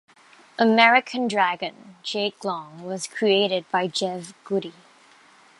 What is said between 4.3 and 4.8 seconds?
Goode.